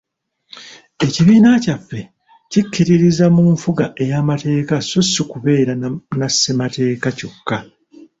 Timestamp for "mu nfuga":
3.35-3.85